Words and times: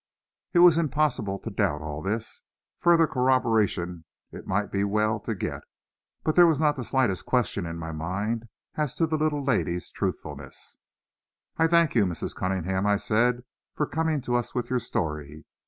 It 0.53 0.57
was 0.65 0.79
impossible 0.79 1.37
to 1.37 1.51
doubt 1.51 1.83
all 1.83 2.01
this. 2.01 2.41
Further 2.79 3.05
corroboration 3.05 4.03
it 4.31 4.47
might 4.47 4.71
be 4.71 4.83
well 4.83 5.19
to 5.19 5.35
get, 5.35 5.61
but 6.23 6.35
there 6.35 6.47
was 6.47 6.59
not 6.59 6.75
the 6.75 6.83
slightest 6.83 7.27
question 7.27 7.67
in 7.67 7.77
my 7.77 7.91
mind 7.91 8.47
as 8.73 8.95
to 8.95 9.05
the 9.05 9.15
little 9.15 9.43
lady's 9.43 9.91
truthfulness. 9.91 10.79
"I 11.57 11.67
thank 11.67 11.93
you, 11.93 12.07
Mrs. 12.07 12.35
Cunningham," 12.35 12.87
I 12.87 12.95
said, 12.97 13.43
"for 13.75 13.85
coming 13.85 14.21
to 14.21 14.33
us 14.33 14.55
with 14.55 14.71
your 14.71 14.79
story. 14.79 15.45